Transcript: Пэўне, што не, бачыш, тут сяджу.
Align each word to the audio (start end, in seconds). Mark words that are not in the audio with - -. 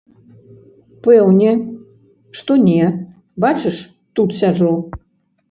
Пэўне, 1.07 1.51
што 2.41 2.57
не, 2.69 2.89
бачыш, 3.47 3.77
тут 4.19 4.29
сяджу. 4.43 4.73